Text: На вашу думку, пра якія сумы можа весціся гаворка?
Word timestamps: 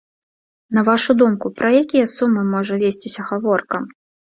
На 0.77 0.83
вашу 0.87 1.11
думку, 1.21 1.53
пра 1.61 1.69
якія 1.83 2.11
сумы 2.17 2.49
можа 2.53 2.73
весціся 2.85 3.21
гаворка? 3.33 3.77